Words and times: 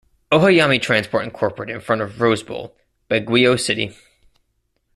Ohayami 0.31 0.81
Transport 0.81 1.23
Incorporated 1.23 1.75
in 1.75 1.79
front 1.79 2.01
of 2.01 2.19
Rose 2.19 2.41
Bowl, 2.41 2.75
Baguio 3.07 3.55
City. 3.55 3.95